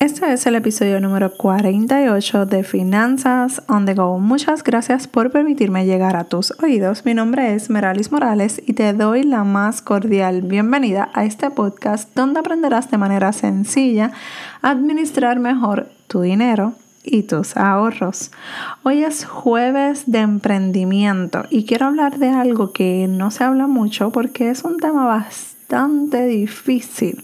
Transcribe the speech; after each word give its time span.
Este 0.00 0.32
es 0.32 0.46
el 0.46 0.54
episodio 0.54 0.98
número 0.98 1.30
48 1.30 2.46
de 2.46 2.64
Finanzas 2.64 3.62
on 3.68 3.84
the 3.84 3.92
Go. 3.92 4.18
Muchas 4.18 4.64
gracias 4.64 5.06
por 5.06 5.30
permitirme 5.30 5.84
llegar 5.84 6.16
a 6.16 6.24
tus 6.24 6.54
oídos. 6.62 7.04
Mi 7.04 7.12
nombre 7.12 7.52
es 7.52 7.68
Meralis 7.68 8.10
Morales 8.10 8.62
y 8.66 8.72
te 8.72 8.94
doy 8.94 9.24
la 9.24 9.44
más 9.44 9.82
cordial 9.82 10.40
bienvenida 10.40 11.10
a 11.12 11.26
este 11.26 11.50
podcast 11.50 12.14
donde 12.14 12.40
aprenderás 12.40 12.90
de 12.90 12.96
manera 12.96 13.34
sencilla 13.34 14.12
a 14.62 14.70
administrar 14.70 15.38
mejor 15.38 15.90
tu 16.06 16.22
dinero 16.22 16.72
y 17.04 17.24
tus 17.24 17.58
ahorros. 17.58 18.30
Hoy 18.82 19.04
es 19.04 19.26
jueves 19.26 20.04
de 20.10 20.20
emprendimiento 20.20 21.44
y 21.50 21.66
quiero 21.66 21.88
hablar 21.88 22.16
de 22.16 22.30
algo 22.30 22.72
que 22.72 23.06
no 23.06 23.30
se 23.30 23.44
habla 23.44 23.66
mucho 23.66 24.12
porque 24.12 24.48
es 24.48 24.64
un 24.64 24.78
tema 24.78 25.04
bastante 25.04 26.24
difícil 26.24 27.22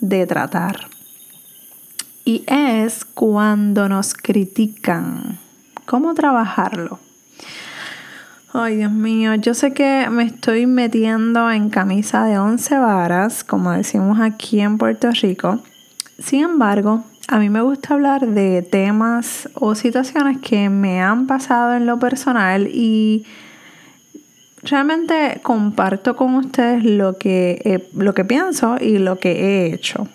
de 0.00 0.26
tratar 0.26 0.91
y 2.24 2.44
es 2.46 3.04
cuando 3.04 3.88
nos 3.88 4.14
critican. 4.14 5.38
¿Cómo 5.86 6.14
trabajarlo? 6.14 6.98
Ay, 8.52 8.76
Dios 8.76 8.92
mío, 8.92 9.34
yo 9.36 9.54
sé 9.54 9.72
que 9.72 10.08
me 10.10 10.24
estoy 10.24 10.66
metiendo 10.66 11.50
en 11.50 11.70
camisa 11.70 12.24
de 12.24 12.38
once 12.38 12.76
varas, 12.76 13.44
como 13.44 13.70
decimos 13.72 14.20
aquí 14.20 14.60
en 14.60 14.78
Puerto 14.78 15.10
Rico. 15.10 15.60
Sin 16.18 16.44
embargo, 16.44 17.02
a 17.28 17.38
mí 17.38 17.48
me 17.48 17.62
gusta 17.62 17.94
hablar 17.94 18.26
de 18.26 18.62
temas 18.62 19.48
o 19.54 19.74
situaciones 19.74 20.38
que 20.38 20.68
me 20.68 21.00
han 21.00 21.26
pasado 21.26 21.74
en 21.74 21.86
lo 21.86 21.98
personal 21.98 22.68
y 22.68 23.24
realmente 24.62 25.40
comparto 25.42 26.14
con 26.14 26.34
ustedes 26.34 26.84
lo 26.84 27.16
que, 27.16 27.88
lo 27.94 28.12
que 28.12 28.24
pienso 28.24 28.76
y 28.78 28.98
lo 28.98 29.18
que 29.18 29.32
he 29.32 29.74
hecho 29.74 30.06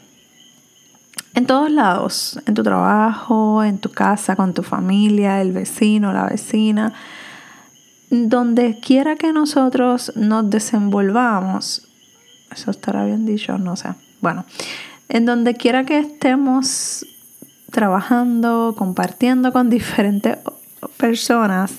en 1.38 1.46
todos 1.46 1.70
lados, 1.70 2.40
en 2.48 2.56
tu 2.56 2.64
trabajo, 2.64 3.64
en 3.64 3.78
tu 3.78 3.92
casa, 3.92 4.36
con 4.36 4.56
tu 4.56 4.64
familia, 4.64 5.40
el 5.40 5.52
vecino, 5.52 6.12
la 6.12 6.26
vecina, 6.26 6.94
donde 8.10 8.80
quiera 8.80 9.18
que 9.18 9.32
nosotros 9.32 10.12
nos 10.16 10.50
desenvolvamos, 10.50 11.88
eso 12.52 12.72
estará 12.72 13.06
bien 13.06 13.28
dicho, 13.28 13.60
no 13.60 13.76
sé, 13.76 13.90
bueno, 14.20 14.46
en 15.10 15.28
donde 15.28 15.54
quiera 15.54 15.86
que 15.86 16.00
estemos 16.00 17.06
trabajando, 17.70 18.74
compartiendo 18.76 19.54
con 19.54 19.70
diferentes 19.78 20.40
personas, 20.98 21.72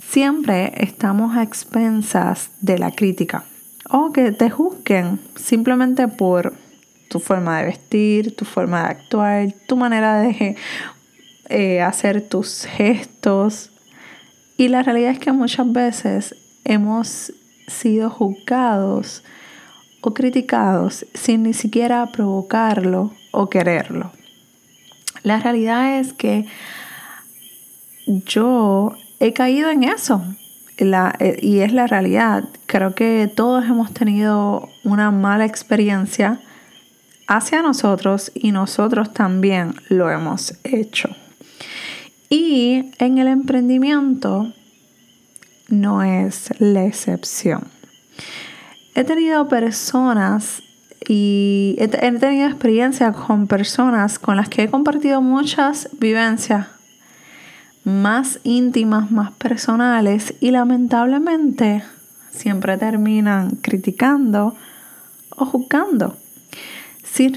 siempre 0.00 0.72
estamos 0.78 1.36
a 1.36 1.44
expensas 1.44 2.50
de 2.62 2.80
la 2.80 2.90
crítica. 2.90 3.44
O 3.88 4.10
que 4.10 4.32
te 4.32 4.50
juzguen 4.50 5.20
simplemente 5.36 6.08
por 6.08 6.65
tu 7.16 7.20
forma 7.20 7.60
de 7.60 7.64
vestir, 7.64 8.36
tu 8.36 8.44
forma 8.44 8.82
de 8.82 8.88
actuar, 8.90 9.52
tu 9.66 9.74
manera 9.74 10.20
de 10.20 10.54
eh, 11.48 11.80
hacer 11.80 12.20
tus 12.20 12.66
gestos. 12.66 13.70
Y 14.58 14.68
la 14.68 14.82
realidad 14.82 15.12
es 15.12 15.18
que 15.18 15.32
muchas 15.32 15.72
veces 15.72 16.34
hemos 16.64 17.32
sido 17.68 18.10
juzgados 18.10 19.24
o 20.02 20.12
criticados 20.12 21.06
sin 21.14 21.44
ni 21.44 21.54
siquiera 21.54 22.04
provocarlo 22.12 23.12
o 23.30 23.48
quererlo. 23.48 24.12
La 25.22 25.40
realidad 25.40 25.98
es 25.98 26.12
que 26.12 26.44
yo 28.06 28.92
he 29.20 29.32
caído 29.32 29.70
en 29.70 29.84
eso. 29.84 30.22
Eh, 30.76 31.38
y 31.40 31.60
es 31.60 31.72
la 31.72 31.86
realidad. 31.86 32.44
Creo 32.66 32.94
que 32.94 33.26
todos 33.34 33.64
hemos 33.64 33.94
tenido 33.94 34.68
una 34.84 35.10
mala 35.10 35.46
experiencia 35.46 36.42
hacia 37.26 37.62
nosotros 37.62 38.30
y 38.34 38.52
nosotros 38.52 39.12
también 39.12 39.74
lo 39.88 40.10
hemos 40.10 40.54
hecho. 40.64 41.10
Y 42.28 42.90
en 42.98 43.18
el 43.18 43.28
emprendimiento 43.28 44.52
no 45.68 46.02
es 46.02 46.50
la 46.58 46.84
excepción. 46.84 47.64
He 48.94 49.04
tenido 49.04 49.48
personas 49.48 50.62
y 51.08 51.76
he, 51.78 51.88
tenido 51.88 52.48
experiencia 52.48 53.12
con 53.12 53.46
personas 53.46 54.18
con 54.18 54.36
las 54.36 54.48
que 54.48 54.64
he 54.64 54.70
compartido 54.70 55.20
muchas 55.20 55.88
vivencias 55.98 56.66
más 57.84 58.40
íntimas, 58.42 59.12
más 59.12 59.30
personales 59.32 60.34
y 60.40 60.50
lamentablemente 60.50 61.84
siempre 62.32 62.76
terminan 62.78 63.50
criticando 63.56 64.56
o 65.36 65.44
juzgando 65.44 66.16
sin 67.16 67.34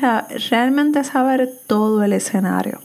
realmente 0.50 1.06
saber 1.06 1.50
todo 1.66 2.04
el 2.04 2.12
escenario. 2.12 2.82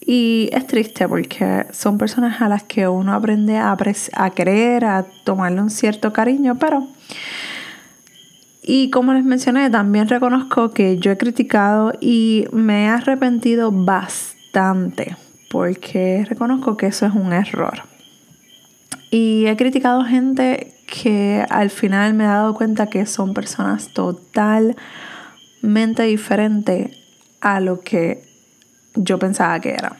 Y 0.00 0.48
es 0.52 0.64
triste 0.68 1.08
porque 1.08 1.66
son 1.72 1.98
personas 1.98 2.40
a 2.40 2.48
las 2.48 2.62
que 2.62 2.86
uno 2.86 3.12
aprende 3.12 3.58
a, 3.58 3.76
a 4.14 4.30
querer, 4.30 4.84
a 4.84 5.04
tomarle 5.24 5.60
un 5.60 5.70
cierto 5.70 6.12
cariño, 6.12 6.56
pero... 6.58 6.86
Y 8.62 8.90
como 8.90 9.14
les 9.14 9.24
mencioné, 9.24 9.68
también 9.68 10.06
reconozco 10.06 10.70
que 10.70 10.98
yo 10.98 11.10
he 11.10 11.18
criticado 11.18 11.92
y 12.00 12.46
me 12.52 12.84
he 12.84 12.88
arrepentido 12.88 13.72
bastante 13.72 15.16
porque 15.50 16.24
reconozco 16.28 16.76
que 16.76 16.86
eso 16.86 17.06
es 17.06 17.14
un 17.14 17.32
error. 17.32 17.82
Y 19.10 19.46
he 19.46 19.56
criticado 19.56 20.04
gente 20.04 20.72
que 20.86 21.44
al 21.50 21.70
final 21.70 22.14
me 22.14 22.24
he 22.24 22.28
dado 22.28 22.54
cuenta 22.54 22.86
que 22.86 23.06
son 23.06 23.34
personas 23.34 23.88
total 23.88 24.76
mente 25.62 26.04
diferente 26.04 26.96
a 27.40 27.60
lo 27.60 27.80
que 27.80 28.24
yo 28.94 29.18
pensaba 29.18 29.60
que 29.60 29.70
era. 29.70 29.96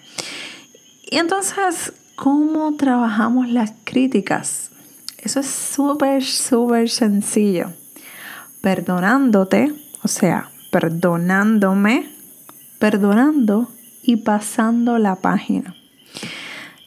Y 1.11 1.17
entonces, 1.17 1.93
¿cómo 2.17 2.77
trabajamos 2.77 3.49
las 3.49 3.73
críticas? 3.85 4.71
Eso 5.19 5.41
es 5.41 5.47
súper, 5.47 6.25
súper 6.25 6.89
sencillo. 6.89 7.73
Perdonándote, 8.61 9.75
o 10.03 10.09
sea, 10.09 10.51
perdonándome, 10.71 12.11
perdonando 12.79 13.71
y 14.03 14.17
pasando 14.17 14.99
la 14.99 15.17
página. 15.17 15.75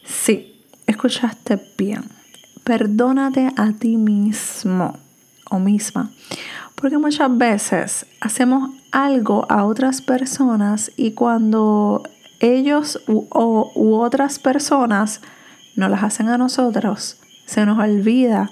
Sí, 0.04 0.64
escuchaste 0.86 1.60
bien. 1.76 2.04
Perdónate 2.64 3.50
a 3.56 3.72
ti 3.72 3.96
mismo 3.96 4.98
o 5.50 5.58
misma 5.58 6.10
porque 6.84 6.98
muchas 6.98 7.34
veces 7.38 8.04
hacemos 8.20 8.68
algo 8.92 9.46
a 9.48 9.64
otras 9.64 10.02
personas 10.02 10.92
y 10.98 11.12
cuando 11.12 12.02
ellos 12.40 13.02
u, 13.06 13.26
otras 13.32 14.38
personas 14.38 15.22
nos 15.76 15.90
las 15.90 16.02
hacen 16.02 16.28
a 16.28 16.36
nosotros, 16.36 17.18
se 17.46 17.64
nos 17.64 17.78
olvida 17.78 18.50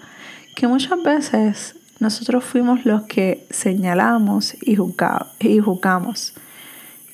que 0.56 0.66
muchas 0.66 1.02
veces 1.02 1.76
nosotros 2.00 2.42
fuimos 2.42 2.86
los 2.86 3.02
que 3.02 3.46
señalamos 3.50 4.56
y 4.62 4.76
juzgamos. 5.60 6.32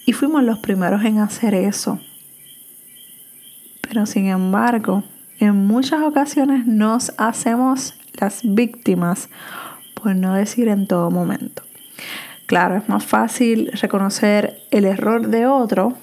Y 0.07 0.13
fuimos 0.13 0.45
los 0.45 0.61
primeros 0.61 1.05
en 1.05 1.19
hacer 1.19 1.53
eso. 1.53 1.99
Pero 3.81 4.07
sin 4.07 4.27
embargo, 4.27 5.03
en 5.41 5.67
muchas 5.67 6.01
ocasiones 6.03 6.65
nos 6.65 7.13
hacemos 7.19 7.95
las 8.21 8.43
víctimas 8.45 9.29
por 10.01 10.15
no 10.15 10.35
decir 10.35 10.69
en 10.69 10.87
todo 10.87 11.11
momento. 11.11 11.63
Claro, 12.47 12.77
es 12.77 12.89
más 12.89 13.05
fácil 13.05 13.71
reconocer 13.73 14.61
el 14.71 14.85
error 14.85 15.29
de 15.29 15.47
otro 15.47 15.95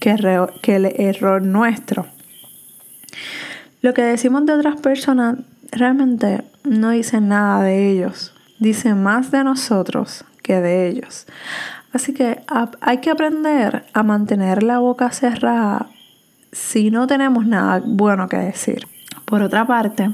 que, 0.00 0.16
que 0.62 0.76
el 0.76 0.86
error 0.86 1.42
nuestro. 1.42 2.06
Lo 3.82 3.92
que 3.92 4.02
decimos 4.02 4.46
de 4.46 4.54
otras 4.54 4.80
personas 4.80 5.36
realmente 5.70 6.42
no 6.64 6.90
dice 6.90 7.20
nada 7.20 7.62
de 7.62 7.90
ellos, 7.90 8.32
dice 8.58 8.94
más 8.94 9.30
de 9.30 9.44
nosotros 9.44 10.24
que 10.42 10.60
de 10.60 10.88
ellos. 10.88 11.26
Así 11.92 12.14
que 12.14 12.42
hay 12.80 12.98
que 12.98 13.10
aprender 13.10 13.84
a 13.92 14.02
mantener 14.02 14.62
la 14.62 14.78
boca 14.78 15.10
cerrada 15.10 15.88
si 16.50 16.90
no 16.90 17.06
tenemos 17.06 17.46
nada 17.46 17.82
bueno 17.84 18.28
que 18.28 18.36
decir. 18.38 18.86
Por 19.26 19.42
otra 19.42 19.66
parte, 19.66 20.10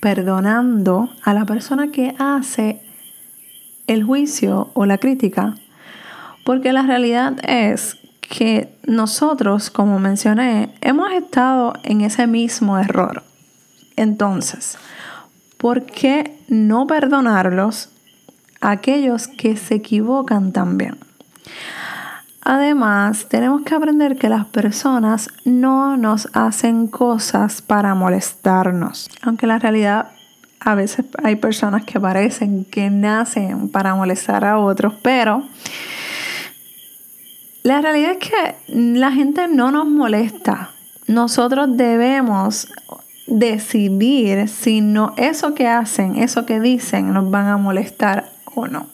perdonando 0.00 1.10
a 1.22 1.34
la 1.34 1.44
persona 1.44 1.90
que 1.90 2.14
hace 2.18 2.80
el 3.86 4.04
juicio 4.04 4.70
o 4.74 4.86
la 4.86 4.98
crítica, 4.98 5.54
porque 6.44 6.72
la 6.72 6.82
realidad 6.82 7.38
es 7.42 7.96
que 8.20 8.76
nosotros, 8.86 9.70
como 9.70 9.98
mencioné, 9.98 10.74
hemos 10.80 11.10
estado 11.12 11.72
en 11.82 12.02
ese 12.02 12.26
mismo 12.26 12.78
error. 12.78 13.22
Entonces, 13.96 14.78
¿por 15.56 15.84
qué 15.84 16.38
no 16.48 16.86
perdonarlos 16.86 17.88
a 18.60 18.70
aquellos 18.70 19.28
que 19.28 19.56
se 19.56 19.76
equivocan 19.76 20.52
también? 20.52 20.98
Además, 22.50 23.26
tenemos 23.28 23.60
que 23.60 23.74
aprender 23.74 24.16
que 24.16 24.30
las 24.30 24.46
personas 24.46 25.28
no 25.44 25.98
nos 25.98 26.30
hacen 26.32 26.86
cosas 26.86 27.60
para 27.60 27.94
molestarnos, 27.94 29.10
aunque 29.20 29.46
la 29.46 29.58
realidad 29.58 30.12
a 30.58 30.74
veces 30.74 31.04
hay 31.22 31.36
personas 31.36 31.84
que 31.84 32.00
parecen 32.00 32.64
que 32.64 32.88
nacen 32.88 33.68
para 33.68 33.94
molestar 33.94 34.46
a 34.46 34.58
otros, 34.58 34.94
pero 35.02 35.42
La 37.64 37.82
realidad 37.82 38.12
es 38.12 38.30
que 38.30 38.54
la 38.68 39.12
gente 39.12 39.46
no 39.46 39.70
nos 39.70 39.86
molesta. 39.86 40.70
Nosotros 41.06 41.76
debemos 41.76 42.68
decidir 43.26 44.48
si 44.48 44.80
no 44.80 45.12
eso 45.18 45.54
que 45.54 45.68
hacen, 45.68 46.16
eso 46.16 46.46
que 46.46 46.60
dicen 46.60 47.12
nos 47.12 47.30
van 47.30 47.48
a 47.48 47.58
molestar 47.58 48.32
o 48.54 48.66
no. 48.68 48.86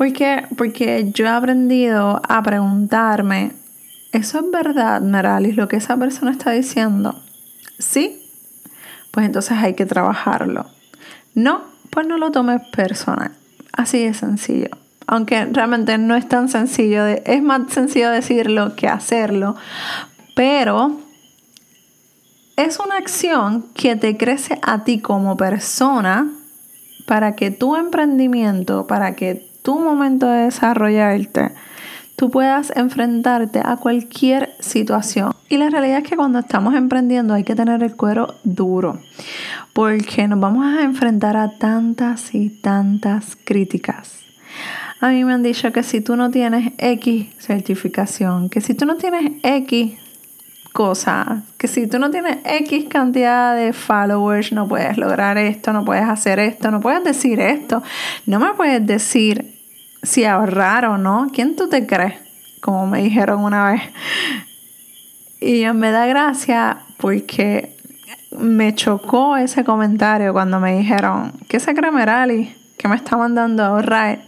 Porque, 0.00 0.46
porque 0.56 1.10
yo 1.12 1.26
he 1.26 1.28
aprendido 1.28 2.22
a 2.26 2.42
preguntarme, 2.42 3.52
¿eso 4.12 4.38
es 4.38 4.50
verdad, 4.50 5.02
Meralis, 5.02 5.56
lo 5.56 5.68
que 5.68 5.76
esa 5.76 5.94
persona 5.98 6.30
está 6.30 6.52
diciendo? 6.52 7.22
Sí, 7.78 8.26
pues 9.10 9.26
entonces 9.26 9.58
hay 9.58 9.74
que 9.74 9.84
trabajarlo. 9.84 10.64
No, 11.34 11.64
pues 11.90 12.06
no 12.06 12.16
lo 12.16 12.30
tomes 12.30 12.62
personal. 12.68 13.32
Así 13.72 14.02
de 14.02 14.14
sencillo. 14.14 14.70
Aunque 15.06 15.44
realmente 15.44 15.98
no 15.98 16.14
es 16.14 16.26
tan 16.26 16.48
sencillo, 16.48 17.04
es 17.04 17.42
más 17.42 17.70
sencillo 17.70 18.08
decirlo 18.08 18.76
que 18.76 18.88
hacerlo, 18.88 19.54
pero 20.34 20.98
es 22.56 22.78
una 22.78 22.96
acción 22.96 23.66
que 23.74 23.96
te 23.96 24.16
crece 24.16 24.58
a 24.62 24.82
ti 24.82 25.00
como 25.00 25.36
persona 25.36 26.26
para 27.04 27.36
que 27.36 27.50
tu 27.50 27.76
emprendimiento, 27.76 28.86
para 28.86 29.14
que 29.14 29.49
tu 29.62 29.78
momento 29.78 30.26
de 30.26 30.44
desarrollarte, 30.44 31.52
tú 32.16 32.30
puedas 32.30 32.72
enfrentarte 32.76 33.62
a 33.64 33.76
cualquier 33.76 34.54
situación. 34.60 35.34
Y 35.48 35.56
la 35.56 35.70
realidad 35.70 35.98
es 35.98 36.08
que 36.08 36.16
cuando 36.16 36.38
estamos 36.38 36.74
emprendiendo 36.74 37.34
hay 37.34 37.44
que 37.44 37.54
tener 37.54 37.82
el 37.82 37.96
cuero 37.96 38.34
duro, 38.44 39.00
porque 39.72 40.28
nos 40.28 40.38
vamos 40.38 40.66
a 40.66 40.82
enfrentar 40.82 41.36
a 41.36 41.58
tantas 41.58 42.34
y 42.34 42.50
tantas 42.50 43.36
críticas. 43.44 44.20
A 45.00 45.08
mí 45.08 45.24
me 45.24 45.32
han 45.32 45.42
dicho 45.42 45.72
que 45.72 45.82
si 45.82 46.02
tú 46.02 46.14
no 46.14 46.30
tienes 46.30 46.74
X 46.76 47.28
certificación, 47.38 48.50
que 48.50 48.60
si 48.60 48.74
tú 48.74 48.84
no 48.84 48.96
tienes 48.96 49.32
X 49.42 49.94
cosa, 50.72 51.42
que 51.58 51.68
si 51.68 51.86
tú 51.86 51.98
no 51.98 52.10
tienes 52.10 52.38
X 52.44 52.86
cantidad 52.88 53.54
de 53.56 53.72
followers, 53.72 54.52
no 54.52 54.68
puedes 54.68 54.96
lograr 54.96 55.38
esto, 55.38 55.72
no 55.72 55.84
puedes 55.84 56.08
hacer 56.08 56.38
esto, 56.38 56.70
no 56.70 56.80
puedes 56.80 57.04
decir 57.04 57.40
esto, 57.40 57.82
no 58.26 58.38
me 58.38 58.54
puedes 58.54 58.86
decir 58.86 59.58
si 60.02 60.24
ahorrar 60.24 60.86
o 60.86 60.98
no, 60.98 61.28
¿quién 61.32 61.56
tú 61.56 61.68
te 61.68 61.86
crees? 61.86 62.14
Como 62.60 62.86
me 62.86 63.02
dijeron 63.02 63.42
una 63.42 63.72
vez. 63.72 63.82
Y 65.40 65.64
me 65.72 65.90
da 65.90 66.06
gracia 66.06 66.78
porque 66.98 67.76
me 68.38 68.74
chocó 68.74 69.36
ese 69.36 69.64
comentario 69.64 70.32
cuando 70.32 70.60
me 70.60 70.78
dijeron, 70.78 71.32
¿qué 71.48 71.60
se 71.60 71.74
cree 71.74 71.90
Merali? 71.90 72.56
que 72.80 72.88
me 72.88 72.96
está 72.96 73.16
mandando 73.16 73.62
a 73.62 73.66
ahorrar? 73.66 74.20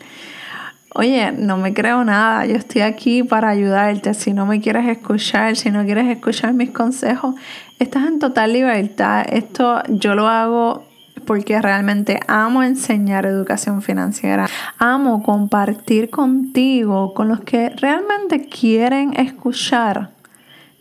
Oye, 0.94 1.33
no 1.33 1.56
me 1.56 1.73
creo 1.73 2.05
nada, 2.05 2.44
yo 2.44 2.55
estoy 2.55 2.83
aquí 2.83 3.23
para 3.23 3.49
ayudarte. 3.49 4.12
Si 4.12 4.35
no 4.35 4.44
me 4.44 4.61
quieres 4.61 4.87
escuchar, 4.87 5.56
si 5.56 5.71
no 5.71 5.85
quieres 5.85 6.06
escuchar 6.09 6.53
mis 6.53 6.71
consejos, 6.71 7.35
estás 7.79 8.06
en 8.06 8.19
total 8.19 8.53
libertad. 8.53 9.25
Esto 9.31 9.83
yo 9.89 10.15
lo 10.15 10.29
hago 10.29 10.85
porque 11.27 11.61
realmente 11.62 12.21
amo 12.29 12.62
enseñar 12.62 13.25
educación 13.25 13.81
financiera. 13.81 14.47
Amo 14.77 15.23
compartir 15.23 16.11
contigo, 16.11 17.15
con 17.15 17.29
los 17.29 17.41
que 17.41 17.71
realmente 17.71 18.47
quieren 18.49 19.15
escuchar 19.19 20.11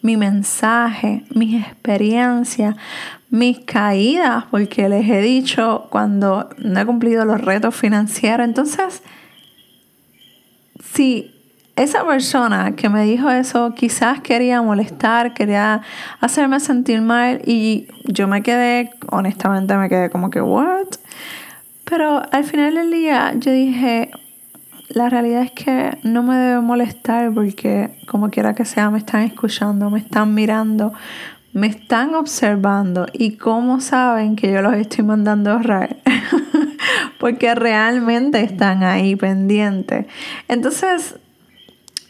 mi 0.01 0.17
mensaje, 0.17 1.23
mis 1.29 1.61
experiencias, 1.63 2.75
mis 3.29 3.59
caídas, 3.59 4.45
porque 4.51 4.89
les 4.89 5.07
he 5.07 5.21
dicho 5.21 5.87
cuando 5.89 6.49
no 6.57 6.79
he 6.81 6.85
cumplido 6.85 7.23
los 7.23 7.39
retos 7.39 7.75
financieros. 7.75 8.45
Entonces, 8.45 9.03
si 10.93 11.31
esa 11.75 12.05
persona 12.05 12.75
que 12.75 12.89
me 12.89 13.03
dijo 13.03 13.29
eso 13.29 13.73
quizás 13.73 14.21
quería 14.21 14.61
molestar, 14.61 15.33
quería 15.33 15.81
hacerme 16.19 16.59
sentir 16.59 17.01
mal 17.01 17.41
y 17.45 17.87
yo 18.05 18.27
me 18.27 18.43
quedé, 18.43 18.91
honestamente 19.09 19.75
me 19.77 19.89
quedé 19.89 20.09
como 20.09 20.29
que, 20.29 20.41
¿what? 20.41 20.87
Pero 21.85 22.21
al 22.31 22.43
final 22.43 22.75
del 22.75 22.91
día 22.91 23.33
yo 23.37 23.51
dije, 23.51 24.11
la 24.89 25.09
realidad 25.09 25.43
es 25.43 25.51
que 25.51 25.97
no 26.03 26.23
me 26.23 26.35
debe 26.35 26.61
molestar 26.61 27.33
porque 27.33 27.97
como 28.07 28.29
quiera 28.29 28.53
que 28.53 28.65
sea 28.65 28.89
me 28.89 28.97
están 28.97 29.23
escuchando, 29.23 29.89
me 29.89 29.99
están 29.99 30.33
mirando, 30.33 30.93
me 31.53 31.67
están 31.67 32.15
observando 32.15 33.07
y 33.13 33.37
cómo 33.37 33.79
saben 33.81 34.35
que 34.35 34.51
yo 34.51 34.61
los 34.61 34.73
estoy 34.73 35.05
mandando 35.05 35.51
a 35.51 35.53
ahorrar. 35.53 35.97
porque 37.21 37.53
realmente 37.53 38.41
están 38.41 38.81
ahí 38.81 39.15
pendientes. 39.15 40.07
Entonces, 40.47 41.17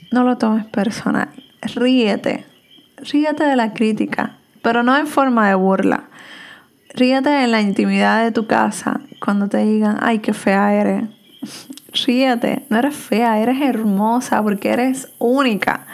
no 0.10 0.24
lo 0.24 0.38
tomes 0.38 0.66
personal. 0.68 1.28
Ríete. 1.62 2.46
Ríete 2.96 3.44
de 3.44 3.58
la 3.58 3.74
crítica, 3.74 4.38
pero 4.62 4.84
no 4.84 4.96
en 4.96 5.08
forma 5.08 5.50
de 5.50 5.56
burla. 5.56 6.06
Ríete 6.94 7.44
en 7.44 7.52
la 7.52 7.60
intimidad 7.60 8.24
de 8.24 8.32
tu 8.32 8.48
casa 8.48 9.02
cuando 9.20 9.50
te 9.50 9.58
digan, 9.58 9.98
ay, 10.00 10.20
qué 10.20 10.34
fea 10.34 10.74
eres. 10.76 11.04
Ríete, 12.06 12.66
no 12.70 12.78
eres 12.78 12.96
fea, 12.96 13.38
eres 13.42 13.62
hermosa 13.62 14.42
porque 14.42 14.70
eres 14.70 15.10
única. 15.20 15.88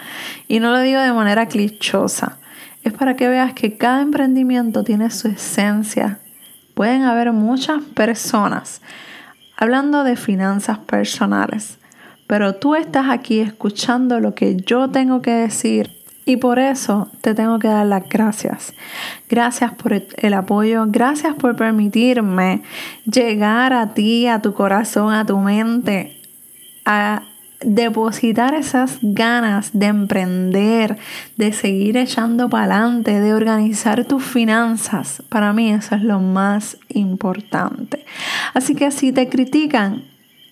Y 0.46 0.60
no 0.60 0.70
lo 0.70 0.78
digo 0.78 1.00
de 1.00 1.12
manera 1.12 1.46
clichosa. 1.46 2.38
Es 2.84 2.92
para 2.92 3.16
que 3.16 3.28
veas 3.28 3.52
que 3.52 3.76
cada 3.76 4.00
emprendimiento 4.00 4.84
tiene 4.84 5.10
su 5.10 5.26
esencia. 5.26 6.20
Pueden 6.78 7.02
haber 7.02 7.32
muchas 7.32 7.82
personas 7.82 8.82
hablando 9.56 10.04
de 10.04 10.14
finanzas 10.14 10.78
personales. 10.78 11.76
Pero 12.28 12.54
tú 12.54 12.76
estás 12.76 13.06
aquí 13.10 13.40
escuchando 13.40 14.20
lo 14.20 14.36
que 14.36 14.54
yo 14.54 14.88
tengo 14.88 15.20
que 15.20 15.32
decir 15.32 15.90
y 16.24 16.36
por 16.36 16.60
eso 16.60 17.08
te 17.20 17.34
tengo 17.34 17.58
que 17.58 17.66
dar 17.66 17.84
las 17.84 18.08
gracias. 18.08 18.74
Gracias 19.28 19.72
por 19.72 19.92
el 19.92 20.34
apoyo, 20.34 20.84
gracias 20.86 21.34
por 21.34 21.56
permitirme 21.56 22.62
llegar 23.06 23.72
a 23.72 23.92
ti, 23.92 24.28
a 24.28 24.40
tu 24.40 24.54
corazón, 24.54 25.12
a 25.12 25.26
tu 25.26 25.36
mente, 25.38 26.20
a 26.84 27.22
depositar 27.60 28.54
esas 28.54 28.98
ganas 29.02 29.70
de 29.72 29.86
emprender, 29.86 30.96
de 31.36 31.52
seguir 31.52 31.96
echando 31.96 32.48
para 32.48 32.76
adelante, 32.76 33.20
de 33.20 33.34
organizar 33.34 34.04
tus 34.04 34.22
finanzas. 34.22 35.22
Para 35.28 35.52
mí 35.52 35.70
eso 35.70 35.96
es 35.96 36.02
lo 36.02 36.20
más 36.20 36.78
importante. 36.88 38.04
Así 38.54 38.74
que 38.74 38.90
si 38.90 39.12
te 39.12 39.28
critican, 39.28 40.04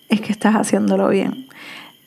es 0.09 0.21
que 0.21 0.31
estás 0.31 0.55
haciéndolo 0.55 1.09
bien. 1.09 1.47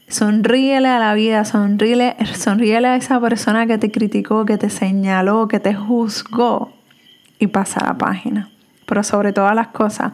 Sonríele 0.08 0.88
a 0.88 0.98
la 0.98 1.14
vida, 1.14 1.44
sonríele, 1.44 2.16
sonríele 2.34 2.88
a 2.88 2.96
esa 2.96 3.20
persona 3.20 3.66
que 3.66 3.78
te 3.78 3.90
criticó, 3.90 4.44
que 4.44 4.58
te 4.58 4.68
señaló, 4.68 5.48
que 5.48 5.60
te 5.60 5.74
juzgó 5.74 6.72
y 7.38 7.46
pasa 7.46 7.84
la 7.84 7.96
página. 7.96 8.50
Pero 8.86 9.04
sobre 9.04 9.32
todas 9.32 9.54
las 9.54 9.68
cosas, 9.68 10.12